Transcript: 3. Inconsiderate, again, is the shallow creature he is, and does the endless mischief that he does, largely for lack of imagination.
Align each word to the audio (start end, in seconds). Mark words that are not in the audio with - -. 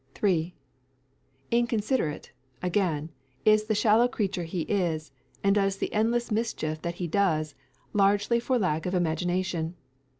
3. 0.15 0.55
Inconsiderate, 1.51 2.31
again, 2.63 3.11
is 3.45 3.65
the 3.65 3.75
shallow 3.75 4.07
creature 4.07 4.45
he 4.45 4.61
is, 4.61 5.11
and 5.43 5.53
does 5.53 5.77
the 5.77 5.93
endless 5.93 6.31
mischief 6.31 6.81
that 6.81 6.95
he 6.95 7.05
does, 7.07 7.53
largely 7.93 8.39
for 8.39 8.57
lack 8.57 8.87
of 8.87 8.95
imagination. 8.95 9.75